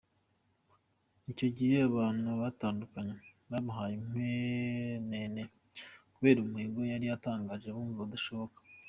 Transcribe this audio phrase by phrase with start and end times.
[1.31, 3.15] Icyo gihe abantu batandukanye
[3.49, 5.41] bamuhaye inkwenene
[6.13, 8.59] kubera umuhigo yari atangaje bumvaga utashoboka.